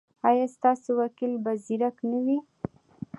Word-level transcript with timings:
ایا 0.29 0.45
ستاسو 0.55 0.89
وکیل 1.01 1.31
به 1.43 1.51
زیرک 1.65 1.97
نه 2.09 2.19
وي؟ 2.25 2.37